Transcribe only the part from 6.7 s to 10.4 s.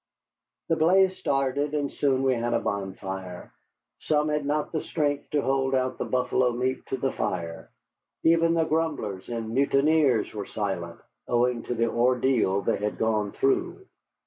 to the fire. Even the grumblers and mutineers